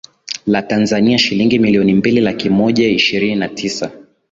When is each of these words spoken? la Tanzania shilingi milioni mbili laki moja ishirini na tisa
la 0.45 0.61
Tanzania 0.67 1.17
shilingi 1.17 1.59
milioni 1.59 1.93
mbili 1.93 2.21
laki 2.21 2.49
moja 2.49 2.87
ishirini 2.87 3.35
na 3.35 3.47
tisa 3.49 3.91